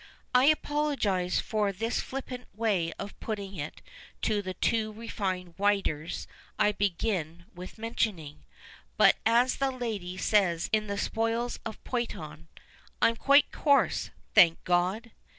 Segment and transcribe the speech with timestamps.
[0.33, 3.83] I apologize for this fli})pant way of putting it
[4.23, 6.25] to the two refined writers
[6.57, 8.43] I began by mentioning.
[8.97, 12.47] But, as the lady says in 'The Spoils of Poynton,"
[13.03, 15.11] I'm quite coarse, thank God